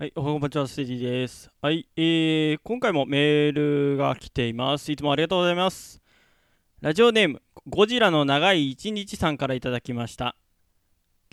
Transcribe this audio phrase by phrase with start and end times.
[0.00, 1.50] はい、おはこんにちは、ステディです。
[1.60, 4.92] はい、えー、今回もメールが来ています。
[4.92, 6.00] いつもありがとうございます。
[6.80, 10.36] ラジオネーム、ゴジラの長い一日さんからいただきました。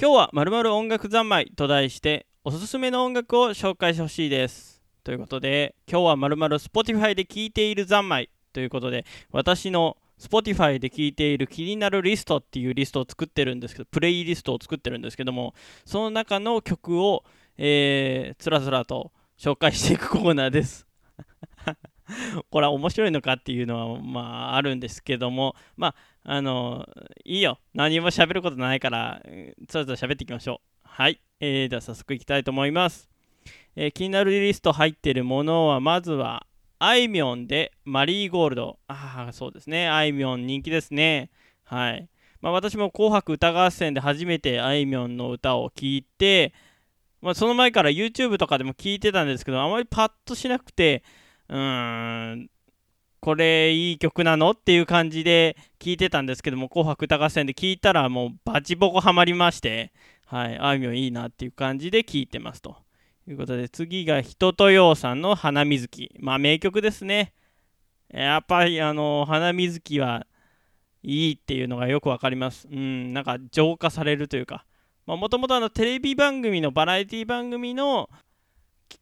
[0.02, 4.82] 今日はまるまる音楽三昧と題して、おすすめの音楽を紹介してほしいです。
[5.04, 15.54] ということで、今日はまるまる Spotify で聴いている三昧ということで、私の Spotify で聴いている気になるリストっていうリストを作ってるんですけど、プレイリストを作ってるんですけども、
[15.86, 17.24] その中の曲を
[17.58, 20.88] えー、つらつらと紹介していくコーナーです。
[22.50, 24.22] これは面白いのかっていうのは、ま
[24.52, 26.88] あ、あるんですけども、まあ、あの、
[27.24, 27.60] いいよ。
[27.74, 30.88] 何も喋ることないから、えーつらつら喋っていきましょう。
[30.88, 31.20] はい。
[31.40, 33.10] えー、では早速いきたいと思います。
[33.76, 36.46] えー気になるリスト入ってるものは、まずは、
[36.78, 38.80] あいみょんでマリーゴールド。
[38.88, 39.88] ああ、そうですね。
[39.88, 41.32] あいみょん人気ですね。
[41.64, 42.10] はい。
[42.42, 46.54] まあ、私も紅白歌合戦で初めてあいみょんの歌を聴いて、
[47.26, 51.04] まあ、その前から YouTube とかでも聞いてたんですけど、あまりパッとしなくて、
[51.50, 52.52] うーん、
[53.20, 59.92] これいい曲なのっていう感じで聞いてたんですけども、紅白歌合戦で聞いたらもうバチボコハマりまして、
[60.28, 62.78] はい、あいみょんいいなっていう感じで聞いてますと。
[63.28, 66.16] いうことで、次が人とようさんの花水木。
[66.20, 67.34] まあ名曲ですね。
[68.14, 70.28] やっぱりあの、花水木は
[71.02, 72.68] いいっていうのがよくわかります。
[72.72, 74.68] うん、なんか浄化されるというか、
[75.06, 78.10] もともとテレビ番組のバラエティ番組の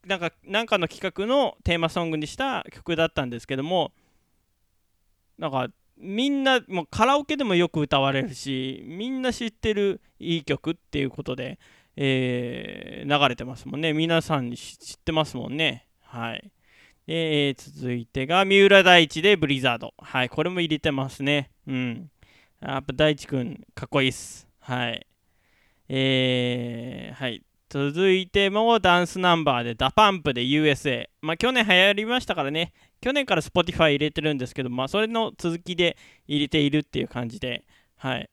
[0.05, 3.91] なんかなんかの企画のテーマソングにした曲だったんですけども
[5.37, 11.59] なんかみんなもうカラオケでもよく歌われるしみんな知ってるいい曲っていうことで、
[11.95, 13.91] えー流れてますもんね。
[13.93, 15.87] 皆さん知ってますもんね。
[16.01, 16.51] はい。
[17.05, 21.51] で、えー続いてが三浦大知でブリザードはいこれも入れてますね。
[21.67, 22.09] うん。
[22.61, 24.47] やっぱ大知くんかっこいいっす。
[24.59, 25.05] はい。
[25.89, 27.43] えーはい。
[27.69, 31.07] 続いてもダンスナンバーで DA PUMP で USA。
[31.21, 32.71] まあ去年流行りましたからね。
[33.01, 37.65] 去年から Spotify 入れてるんですけど、まあそれの続きで入れているっていう感じで、
[37.97, 38.29] はい。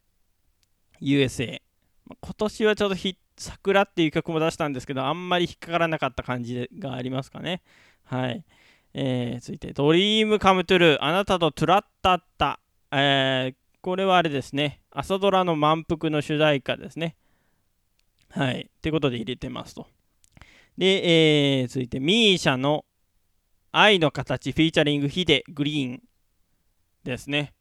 [1.01, 1.61] USA。
[2.07, 7.63] まあ今年はちょっとヒ桜っていう曲も出したんですけど、あんまり引っかからなかった感じがありますかね。
[8.05, 8.45] はい。
[8.93, 10.99] えー続いて、 DREAMS COME TRUE。
[11.01, 12.61] あなたとトゥラッタッタ。
[12.93, 14.83] えーこれはあれですね。
[14.91, 17.17] 朝ドラの満腹の主題歌ですね。
[18.31, 18.71] はい。
[18.77, 19.87] ってことで入れてますと。
[20.79, 22.85] で、えー、続いて、 MISIA の
[23.73, 26.03] アイノカタチ featuring HIDE GReeeeN
[27.05, 27.53] ですね。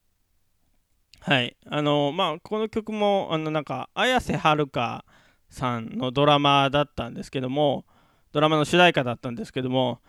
[1.22, 1.58] はい。
[1.68, 5.06] あの、まあ、この曲も、あの、なんか、綾瀬はるか
[5.50, 7.86] さんのドラマだったんですけども、
[8.32, 10.02] ドラマの主題歌だったんですけども、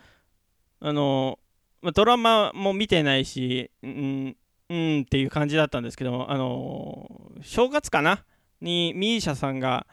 [0.81, 1.39] あの、
[1.83, 4.37] まドラマも見てないし、うん、
[4.69, 8.25] うんっていう感じだったんですけども、あの、正月かな
[8.61, 9.87] にミーシャさんが、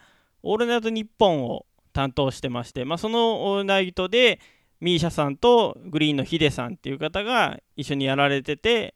[0.49, 4.39] オールナイトニッポンを担当してまして、まあ、そのオールナイトで
[4.79, 8.95] ミーシャさんとグリーンのヒデさんっていう方が一緒にやられてて、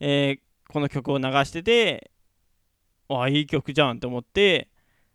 [0.00, 2.10] えーこの曲を流してて
[3.10, 4.70] あいい曲じゃんと思って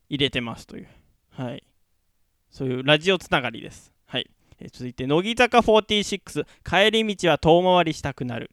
[0.08, 0.88] 入れてますという、
[1.32, 1.64] はい、
[2.52, 4.30] そういうラジオつながりです、はい。
[4.60, 8.52] えー続いて乃木坂46帰り道は遠回りしたくなる。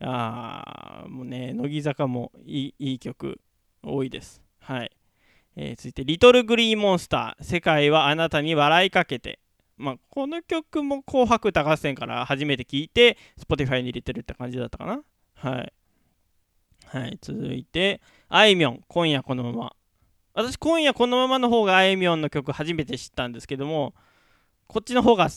[0.00, 3.40] あもうね乃木坂もいいいい曲
[3.84, 4.42] 多いです。
[4.58, 4.90] はい。
[5.56, 9.38] えー続いて、リトルグリーンモンスター、世界はあなたに笑いかけて。
[9.76, 15.02] まあ、この曲も紅白歌合戦から初めて聴いて、Spotify に入れてるって感じだったかな。
[15.34, 15.72] はい。
[16.86, 19.76] はい、続いて、あいみょん、今夜このまま。
[20.32, 23.94] 私、今夜このままの方があいみょんの曲初めて知ったんですけども、
[24.68, 25.34] こっちの方が好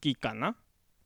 [0.00, 0.56] きかな？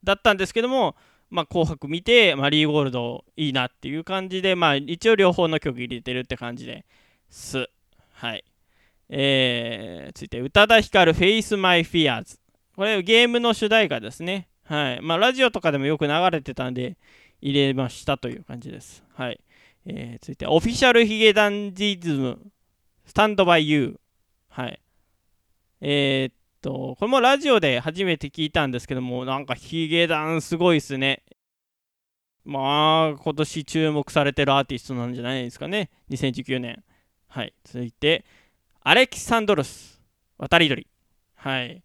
[0.04, 0.96] だったんですけども、
[1.30, 6.84] まあ、紅白見て、マリーゴールドいいなっていう感じで、まあ、一応両方の曲入れてるって感じで、
[7.30, 7.68] す。
[8.12, 8.44] はい。
[9.08, 12.38] えー、ついて、宇多田ヒカル、Face My Fears。
[12.76, 14.48] これ、ゲームの主題歌ですね。
[14.64, 15.00] はい。
[15.00, 16.96] まあ、ラジオとかでもよく流れてたんで、
[17.40, 19.02] 入れましたという感じです。
[19.14, 19.40] はい。
[19.86, 22.38] えー、ついて、オフィシャルヒゲダンディズム、
[23.06, 23.96] スタンドバイユー。
[24.50, 24.80] はい。
[25.80, 31.22] えー、っと、これもラジオで初めて聞いたんですけども、なんかヒゲダンすごいっすね。
[32.44, 35.90] まあ、今年注目されてるアーティストなんじゃないですかね。
[36.10, 36.84] 2019年。
[37.30, 37.54] はい。
[37.64, 38.24] 続いて、
[38.82, 40.00] アレキサンドロス、
[40.36, 40.88] 渡り鳥。
[41.36, 41.80] はい。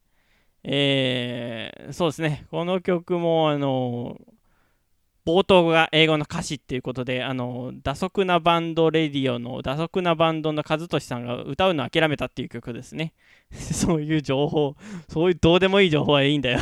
[0.63, 2.47] えー、そうですね。
[2.50, 4.19] この曲も、あの
[5.24, 13.13] 冒頭が英語の歌詞っていうことで、あの打足なバンドレディオの打足なバンドの和俊さんが歌うの諦めたっていう曲ですね。
[13.53, 14.75] そういう情報、
[15.09, 16.59] そういうどうでもいい情報はいいんだよ。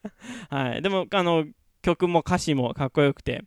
[0.50, 0.82] はい。
[0.82, 1.46] でも、あの、
[1.80, 3.44] 曲も歌詞もかっこよくて、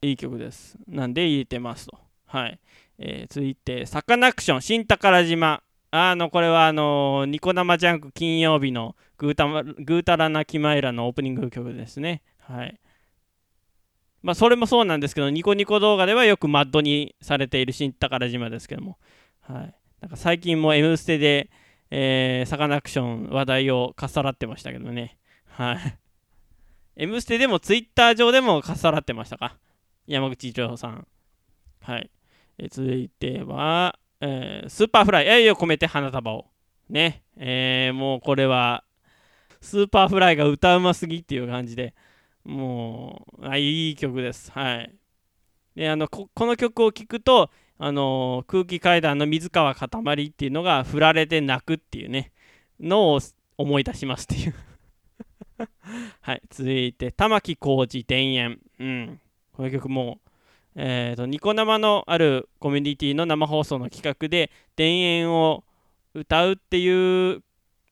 [0.00, 0.78] いい曲です。
[0.86, 1.98] なんで入れてますと。
[2.26, 2.58] はい。
[3.04, 5.62] えー続いて、サカナクション、新宝島。
[5.90, 12.22] あの、これはあの、ニコ生ジャンク金曜日のグータグータラナキマイラのオープニング曲ですね。
[12.38, 12.80] はい。
[14.22, 18.98] まあ、それもそうなんですけど、ニコニコ動画ではよくマッドにされている新宝島ですけども、
[19.40, 19.74] はい。
[20.00, 21.50] なんか最近も「M ステ」で、
[21.90, 25.18] えー、サカナクション話題をかっさらってましたけどね。
[25.46, 25.98] はい。
[26.96, 29.56] M ステでもツイッター上でもかっさらってましたか？
[30.06, 31.06] 山口一郎さん。
[31.80, 32.10] はい。
[32.62, 36.46] え続いては、えー、 Superfly、愛を込めて花束を。
[36.88, 37.24] ね。
[37.36, 38.84] えー、もうこれは、
[39.60, 41.92] Superfly が歌うますぎっていう感じで、
[42.44, 44.52] もう、あいい曲です。
[44.52, 44.94] はい。
[45.74, 47.50] で、あの、この曲を聴くと、
[47.84, 52.30] あの空気階段の水川かたまりっていうのが振られて泣くっていうね
[52.78, 53.20] のを
[53.58, 54.54] 思い出しますっていう
[56.20, 59.20] はい続いて玉置浩二田園うん
[59.52, 60.30] この曲もう
[60.76, 65.64] えーと、ニコ生のあるコミュニティの生放送の企画で田園を
[66.14, 67.42] 歌うっていう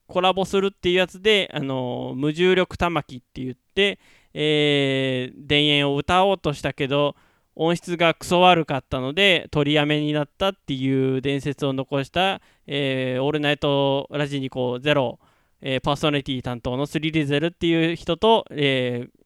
[0.07, 3.99] コラボするっていうやつで、あの無重力玉木って言って、
[4.33, 7.15] えー、田園を歌おうとしたけど
[7.55, 15.19] 音質がクソ悪かったので取りやめになったっていう伝説を残した、えー、オールナイトラジニコゼロ、
[15.61, 19.20] えー、パーソナリティ担当のスリリゼルっていう人と、えー、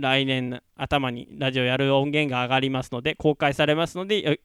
[0.00, 4.40] 来年頭にラジオやる音源が上がりますので公開されますので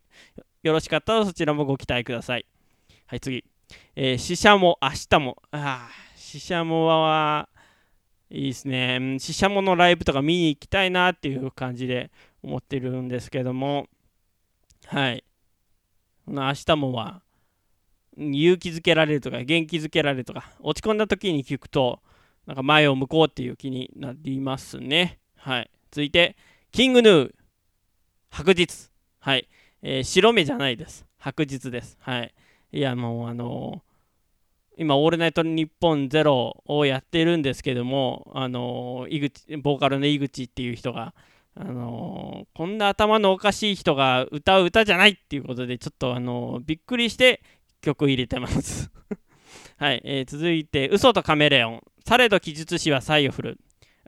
[0.64, 2.46] よろしかったらそちらもご期待ください。
[3.08, 3.44] はい次、
[3.96, 5.42] えー、死者も明日も。
[5.52, 7.48] あ死者もは
[8.30, 9.18] いいですね。
[9.20, 12.12] 死者ものライブとか見に行きたいなっていう感じで
[12.44, 13.88] 思ってるんですけども、
[14.88, 15.24] はい。
[16.26, 16.44] この。
[16.44, 17.22] 明日もは、
[18.18, 22.02] 勇気づけられるとか、元気づけられるとか、落ち込んだ時に聞くと、
[22.46, 25.20] なんか前を向こうっていう気になりますね。
[25.46, 25.70] はい。
[25.92, 26.36] 続いて、
[26.72, 27.32] キングヌー、
[28.32, 28.90] 白日。
[29.20, 29.48] はい。
[29.84, 31.06] えー、白目じゃないです。
[31.20, 32.00] 白日です。
[32.02, 32.34] はい。
[32.72, 41.14] いや、もうあのー、今、オールナイトニッポンゼロをやってるんですけども、あのー、井口、ボーカルの井口っていう人が、
[41.54, 47.44] あの、こんな頭のおかしい人が歌う歌じゃないっていうことでちょっと、あの、びっくりして
[47.82, 48.90] 曲入れてます
[49.78, 53.60] はい、えー、続いて「嘘とカメレオン」「されど記述師はイを振る」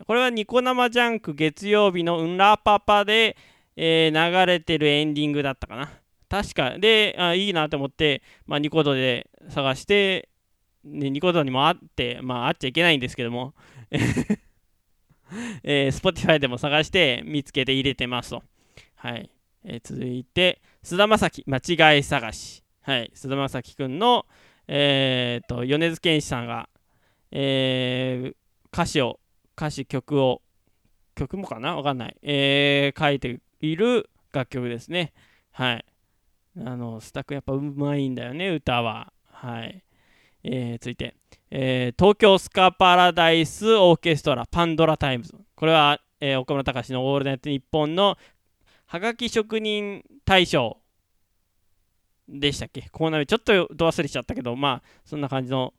[0.05, 3.35] これはニコ生ジャンク月曜日の「うんらパパで」
[3.75, 5.91] えー、流れてるエンディングだったかな
[6.29, 10.29] 確かであいいなと思って、まあ、ニコ動で探して、
[10.83, 13.53] ね、ニコ動にもあってまああっちゃいけないんですけども
[15.63, 18.43] えー、Spotify でも探して見つけて入れてますと。
[18.95, 19.29] はい。
[19.63, 22.63] えー、続いて、菅田将暉、間違い探し。
[22.81, 23.11] はい。
[23.13, 24.25] 菅田将暉くんの、
[24.67, 26.69] えー、と、米津玄師さんが、
[27.31, 28.35] えー、
[28.71, 29.19] 歌詞を、
[29.57, 30.41] 歌詞、曲を、
[31.15, 31.75] 曲もかな？
[31.75, 32.17] わかんない。
[32.21, 35.13] えー、書いている楽曲ですね。
[35.51, 35.85] はい。
[36.59, 39.11] あの、スタックやっぱうまいんだよね、歌は。
[39.31, 39.83] はい。
[40.43, 41.15] えー、続いて、
[41.49, 48.17] えー、東京スカパラダイスオーケストラパンドラタイムズこれは、えー、岡村隆史の「オールナイトニッポン」の
[48.85, 50.77] はがき職人大賞
[52.29, 52.87] でしたっけ？
[52.91, 55.73] コーナーちょっとど忘れしちゃったけどまあそんな感じの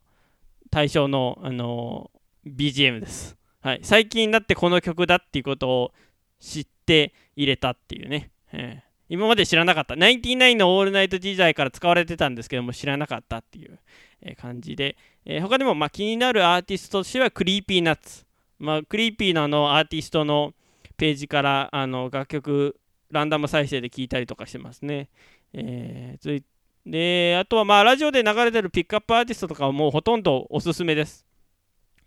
[0.70, 5.93] 大賞の、あのー、BGM です、はい、最近になってこの曲だっていうことを
[6.40, 9.96] 知って入れたっていうね、えー今まで知らなかった。
[9.96, 13.78] ナインティナインのオールナイト時代から使われてたんですけども、知らなかったっていう、
[14.20, 18.25] え感じで、えー、他にもま気になるアーティストとしては Creepy Nuts、
[18.59, 20.54] まあ、 Creepy Nuts のアーティストの
[20.97, 22.76] ページからあの楽曲
[23.11, 25.09] ランダム再生で聴いたりとかしてますね、
[25.52, 26.42] えー、い
[26.85, 31.25] であとはまあラジオで流れてるピックアップアーティストとかはもうほとんどおすすめです。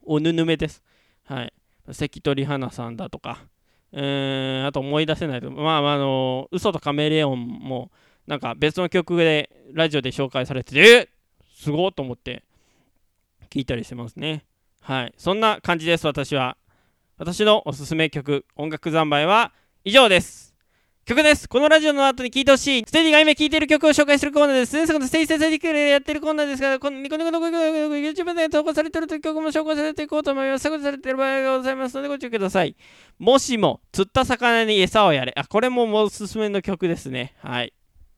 [0.04, 0.84] おぬぬめです。
[1.32, 1.54] はい
[1.92, 3.46] 関取花さんだとか、
[3.92, 7.92] えー、あと思い出せないとまあ、まあ、あの嘘とカメレオンも
[8.28, 11.10] なんか別の曲でラジオで紹介されててえ
[11.56, 12.44] すごいと思って
[13.50, 14.46] 聞いたりしてますね。
[14.82, 15.14] はい。
[15.18, 16.58] そんな感じです、私は。
[17.18, 19.52] 私のおすすめ曲、音楽三昧は
[19.84, 20.51] 以上です。
[21.04, 21.50] 曲です。
[21.50, 22.84] このラジオの後に聴いてほしい。
[22.86, 24.86] ステージが今聴いている曲を紹介するコーナーです。
[24.86, 30.62] そこのステージ先生でやってるコーナーですが、このニコニコの YouTube で投稿されている曲も紹介されていこうと思います。
[30.62, 32.76] 削除されている場合がございますのでご注意ください。
[33.18, 35.34] もしも釣った魚に餌をやれ。
[35.36, 37.34] あ、これももうおすすめの曲ですね。
[37.40, 37.74] はい。